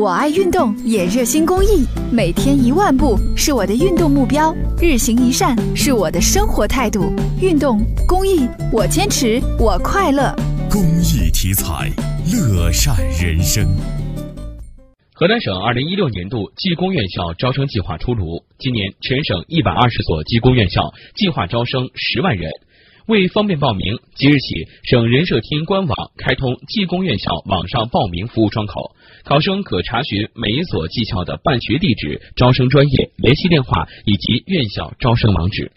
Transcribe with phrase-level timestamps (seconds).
[0.00, 7.12] 我爱运动，也热心公益，每天一万步是我的运动目标，日行一善是我的生活态度。
[7.42, 10.32] 运动公益，我坚持，我快乐。
[10.70, 11.90] 公益题材，
[12.32, 13.66] 乐善人生。
[15.14, 22.48] 河南省二零一六年度技工院校招生计划出炉，今年全省一百二十所技工院校计划招生十万人。
[23.08, 28.94] 为方便报名，即日起，省人社厅官网开通技工院校网上报名服务窗口，
[29.24, 35.72] 考生可查询每一所技校的办学地址、招生专业、联系电话以及院校招生网址。